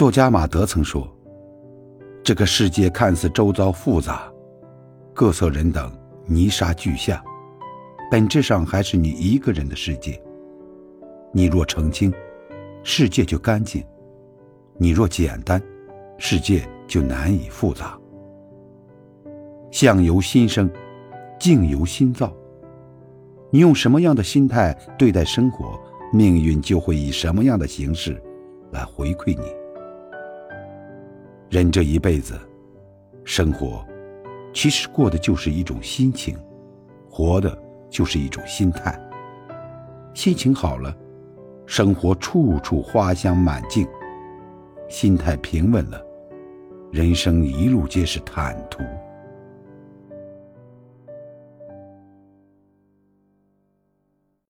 [0.00, 1.06] 作家马德曾说
[2.24, 4.32] ：“这个世界看似周遭复杂，
[5.12, 5.92] 各色人等
[6.24, 7.22] 泥沙俱下，
[8.10, 10.18] 本质上还是你一个人的世界。
[11.34, 12.10] 你若澄清，
[12.82, 13.82] 世界就干净；
[14.78, 15.62] 你若简单，
[16.16, 17.94] 世界就难以复杂。
[19.70, 20.70] 相由心生，
[21.38, 22.34] 境由心造。
[23.50, 25.78] 你用什么样的心态对待生活，
[26.10, 28.18] 命运就会以什么样的形式
[28.72, 29.44] 来回馈你。”
[31.50, 32.38] 人这一辈子，
[33.24, 33.84] 生活
[34.54, 36.38] 其实过的就是一种心情，
[37.10, 37.60] 活的
[37.90, 38.96] 就是一种心态。
[40.14, 40.96] 心情好了，
[41.66, 43.84] 生活处处花香满径；
[44.88, 46.00] 心态平稳了，
[46.92, 48.84] 人生一路皆是坦途。